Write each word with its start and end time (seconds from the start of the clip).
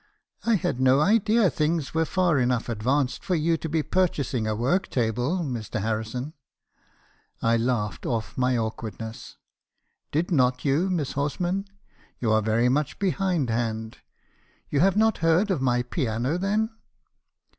"'I 0.47 0.55
had 0.55 0.79
no 0.79 0.99
idea 0.99 1.47
things 1.51 1.93
were 1.93 2.05
far 2.05 2.39
enough 2.39 2.69
advanced 2.69 3.23
for 3.23 3.35
you 3.35 3.55
to 3.57 3.69
be 3.69 3.83
purchasing 3.83 4.47
a 4.47 4.55
work 4.55 4.89
table, 4.89 5.41
Mr. 5.43 5.79
Harrison.'" 5.79 6.33
I 7.43 7.55
laughed 7.57 8.07
off 8.07 8.35
my 8.35 8.57
awkwardness. 8.57 9.37
"'Did 10.11 10.31
not 10.31 10.65
you, 10.65 10.89
Miss 10.89 11.11
Horsman? 11.11 11.65
You 12.17 12.31
are 12.31 12.41
very 12.41 12.67
much 12.67 12.97
behind 12.97 13.51
hand. 13.51 13.99
You 14.71 14.79
have 14.79 14.97
not 14.97 15.19
heard 15.19 15.51
of 15.51 15.61
my 15.61 15.83
piano, 15.83 16.35
then 16.39 16.71